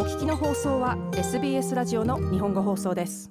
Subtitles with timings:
[0.00, 3.30] お聞きの放送は SBS ラジオの日本語放送です。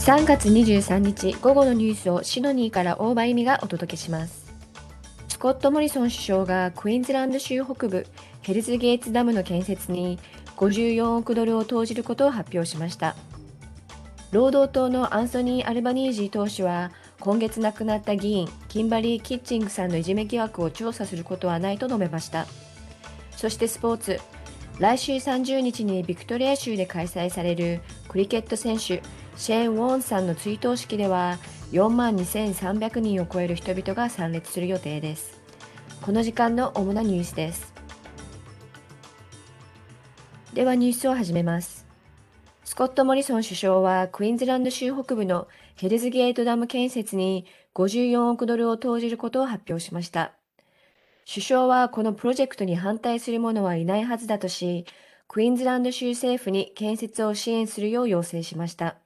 [0.00, 4.52] 3月23日午後のニュースをシドニーから大場由美がお届けします。
[5.28, 8.04] スコット・モリソン首相がクイーンズランド州北部
[8.42, 10.18] ヘルズゲーツダムの建設に
[10.58, 13.14] 54億ドルを投じることを発表しました。
[14.32, 16.90] 労働党のアンソニー・アルバニージー党首は
[17.20, 22.46] 今月亡くなった議員キンバリー・キッチングさんのいじめ疑惑を調査することはないと述べました。
[23.30, 24.20] そしてスポーツ
[24.80, 29.02] 来週30日にビクトリア州で開催されるクリケット選手
[29.36, 31.38] シェーン・ウォーンさんの追悼式では
[31.70, 35.40] 4万2300人を超える人々が参列する予定です。
[36.02, 37.77] この時間の主なニュースです。
[40.58, 41.86] ではニュースを始めます。
[42.64, 50.32] スコット・モリソン首相はクイーンズランド州北部のヘルズゲートダム建設に54億ドルを投じることを発表しました。
[51.32, 54.84] 首相はこのプロジェクトに反対する者はいないはずだとし、
[55.28, 58.96] クイーンズランド州政府に建設を支援するよう要請しました。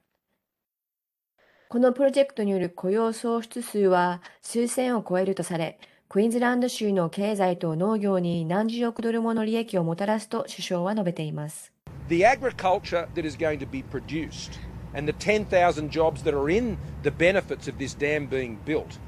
[1.69, 5.77] このプロジェクトによる雇用創出数は数千を超えるとされ、
[6.13, 11.73] クイーンズランド州の経済と農業に何十億ドルもの利益をもたらすと首相は述べています。
[12.07, 14.59] The agriculture that is going to be produced
[14.95, 18.99] and the 10,000 jobs that are in the benefits of this dam being built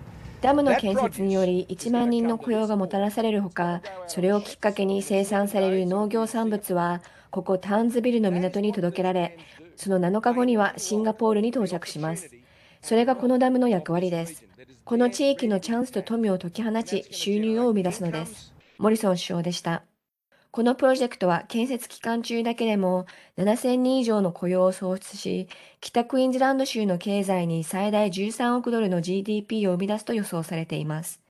[0.41, 9.37] ダムの建設により1万人の雇用がもたらされるほか、それをきっかけに生産される農業産物は、ここターンズビルの港に届けられ、
[9.75, 12.31] その7日後にはシンガポールに到着します。
[12.81, 14.43] それがこのダムの役割です。
[14.83, 18.53] この地域のチャンスと富を解き放ち、収入を生み出すのです。
[18.77, 19.83] モリソン首相でした。
[20.51, 25.49] このプロジェクトは建設期間中だけでも7000人以上の雇用を創出し、
[25.81, 31.21] 北クイーンズランド州の経済に最大13億ドルの GDP を生み出すと予想されています。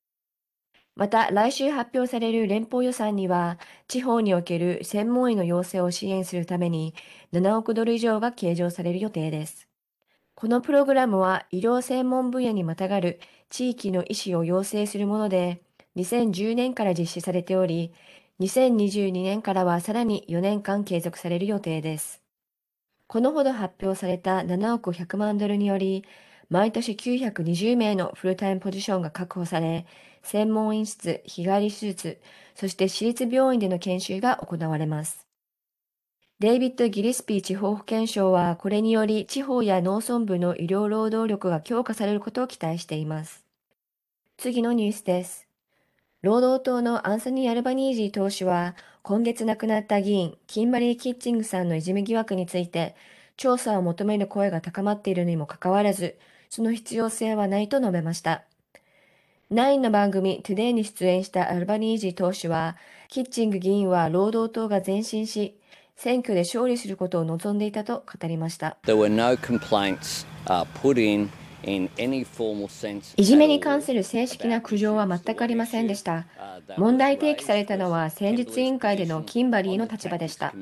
[0.96, 3.58] また、来週発表される連邦予算には、
[3.88, 6.94] 地方における専門医の養成を支援するために
[7.34, 9.68] 7億ドル以上が計上される予定です。
[10.36, 13.20] このプログラムは医療専門分野にまたがる
[13.50, 15.62] 地域の医師を養成するもので、
[15.96, 17.94] 2010年から実施されており、
[18.42, 22.22] 2022年からはさらに4年間継続される予定です。
[23.08, 26.04] このほど発表された7億100万ドルにより、
[26.50, 29.86] 毎年920名のフルタイムポジションが確保され、
[30.22, 32.22] 専門医室、日帰り手術、
[32.56, 35.26] そして私立病院での研修が行われます。
[36.42, 43.46] デイビッド・ギリスピー地方保健省は、これにより地方や農村部の医療労働力が強化されることを期待しています。
[44.36, 45.48] 次のニュースです。
[46.22, 52.98] 労働党のアンソニー・アルバニージー党首は、今月亡くなった議員、キンバリー・キッチングさんのいじめ疑惑について、
[53.38, 56.18] 調査を求める声が高まっているにもかかわらず、
[56.50, 58.44] その必要性はないと述べました。
[59.50, 62.76] ナインの番組 Today に出演したアルバニージー党首は、
[63.08, 65.58] キッチング議員は労働党が前進し、
[65.96, 68.78] 選挙で勝利することを望んでいたと語りました。
[73.18, 76.28] いじめに関する正式な苦情は全くありませんでした。
[76.78, 80.54] 問題提起されたのは戦術委員会でのキンバリーの立場でした。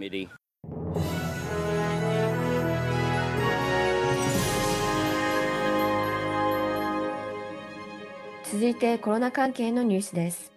[8.45, 10.52] 続いてコロナ関係のニュースです。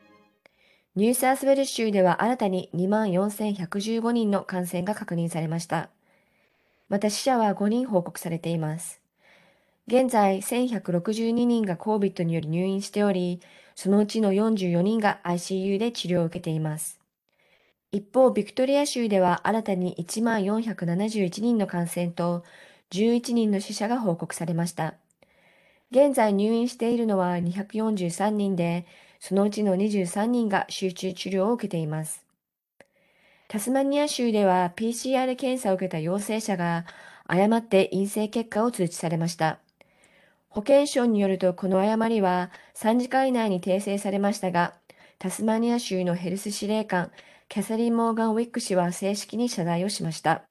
[0.97, 5.91] ニューサースウェル州では新たに24,115人の感染が確認されました。
[6.89, 9.03] また死者は5人報告されています。
[9.89, 13.43] 現在1162人が COVID により入院しており、
[13.75, 16.99] そのうちの44人が ICU で治療を受けています。
[17.93, 22.43] 一方、ビクトリア州では新たに1471人の感染と
[22.91, 24.95] 11人の死者が報告されました。
[25.91, 28.87] 現在入院しているのは243人で、
[29.21, 32.25] そのうちの23人が集中治療を受けています。
[33.49, 36.85] タスマニア州では PCR 検査を受けた陽性者が
[37.27, 39.61] 誤って陰性結果を通知されました。
[40.49, 44.75] 保健省によるとこの誤りは3時間以内に訂正されましたが、
[45.19, 47.11] タスマニア州のヘルス司令官、
[47.49, 50.45] キャサリン・モーガン・ウィック氏は正式に謝罪をしました。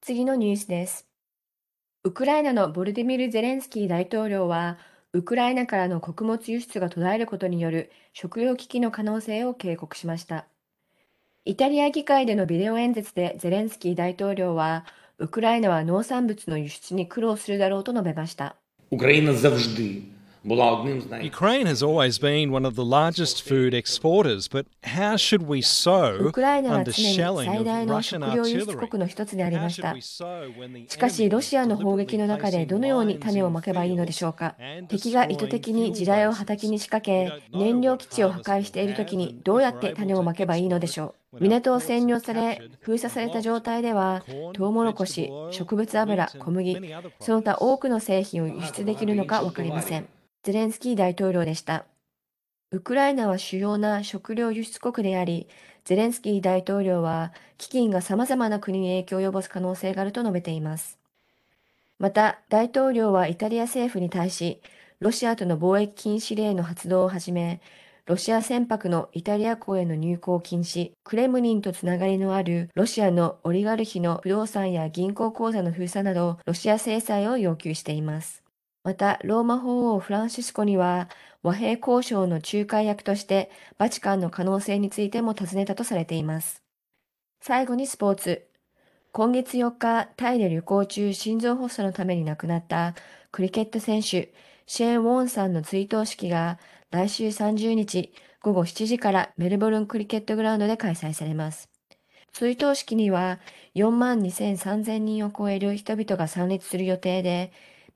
[0.00, 1.08] 次のニュースです。
[2.04, 4.76] ウクライナのボルディミル・ゼレンスキー大統領は、
[5.13, 10.47] ウクライナからの穀物輸出が途絶えることによる食糧危機の可能性を警告しました。
[11.45, 14.85] イタリア議会でのビデオ演説でゼレンスキー大統領は、
[15.17, 18.57] ウクライナは農産物の輸出に苦労するだろうと述べました。
[18.91, 20.10] ウクライナ завжди
[20.44, 26.32] Ukraine has always been one of the largest food exporters, but how should we sow
[26.34, 30.02] under shelling of Russian artillery?
[30.88, 34.56] しかし、ロシアの砲撃の中でどのように種をまけばいいのでしょうか。
[34.88, 41.38] 敵が意図的に地雷を畑に仕掛け、燃料基地を破壊しているときにどうやって種をまけばいいのでしょう。
[41.40, 44.24] 港を占領され、封鎖された状態では、
[44.54, 46.76] トウモロコシ、植物油、小麦、
[47.20, 50.08] その他多くの製品を輸出できるのか分かりません。
[50.44, 51.84] ゼレンスキー大統領でした。
[52.72, 55.46] ウクライナは主要な食料輸出国であり、
[55.84, 60.98] ゼレンスキー大統領は、飢饉が様々な国に影響を及ぼす可能性があると述べています。
[62.00, 64.60] また、大統領はイタリア政府に対し、
[64.98, 67.60] ロシアとの貿易禁止令の発動をはじめ、
[68.06, 78.41] ロシア船舶のイタリア港への入港禁止、クレムリンとつながりのあるロシアのオリガルヒの不動産や銀行口座の封鎖など、ロシア制裁を要求しています。
[78.84, 81.08] また、ローマ法王フランシスコには、
[81.42, 86.62] 和平交渉の仲介役として、バチカンの可能性についても尋ねたとされています。
[87.40, 88.48] 最後にスポーツ。
[89.12, 92.94] 今月4日、タイで旅行中心臓発作のために亡くなった
[93.30, 94.32] クリケット選手、
[94.66, 96.58] シェーン・ウォーンさんの追悼式が
[96.90, 101.68] 来週30日午後7時からメルボルンクリケットグラウンドで開催されます。
[102.32, 103.38] 追悼式には
[103.74, 107.52] 4万2000、3000人を超える人々が参列する予定で、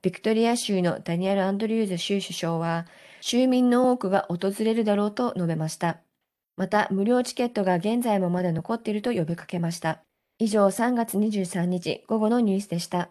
[0.06, 2.86] ビクトリア州のダニエル・アンドリューズ州首相は、
[3.20, 5.98] 州民の多くが訪れるだろうと述べました。
[6.56, 10.04] また、無料チケットが現在もまだ残っていると呼びかけました。
[10.38, 13.10] 以上、3月23日午後のニュースでした。